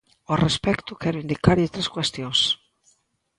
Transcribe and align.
Ao 0.29 0.41
respecto 0.45 0.99
quero 1.01 1.21
indicarlle 1.23 1.73
tres 1.73 1.87
cuestións. 1.95 2.39